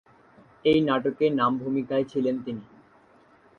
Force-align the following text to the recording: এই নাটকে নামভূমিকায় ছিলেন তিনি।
এই 0.65 0.79
নাটকে 0.81 1.25
নামভূমিকায় 1.39 2.05
ছিলেন 2.11 2.35
তিনি। 2.45 2.63